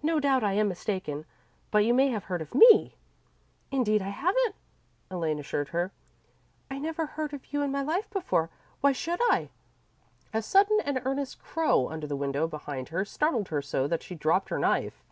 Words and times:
"No 0.00 0.20
doubt 0.20 0.44
I 0.44 0.52
am 0.52 0.68
mistaken, 0.68 1.26
but 1.72 1.84
you 1.84 1.92
may 1.92 2.06
have 2.10 2.26
heard 2.26 2.40
of 2.40 2.54
me?" 2.54 2.94
"Indeed 3.72 4.00
I 4.00 4.10
haven't," 4.10 4.54
Elaine 5.10 5.40
assured 5.40 5.70
her. 5.70 5.90
"I 6.70 6.78
never 6.78 7.04
heard 7.04 7.32
of 7.34 7.52
you 7.52 7.62
in 7.62 7.72
my 7.72 7.82
life 7.82 8.08
before. 8.10 8.48
Why 8.80 8.92
should 8.92 9.18
I?" 9.22 9.48
A 10.32 10.40
sudden 10.40 10.78
and 10.84 11.02
earnest 11.04 11.42
crow 11.42 11.88
under 11.90 12.06
the 12.06 12.14
window 12.14 12.46
behind 12.46 12.90
her 12.90 13.04
startled 13.04 13.48
her 13.48 13.60
so 13.60 13.88
that 13.88 14.04
she 14.04 14.14
dropped 14.14 14.50
her 14.50 14.58
knife. 14.60 15.02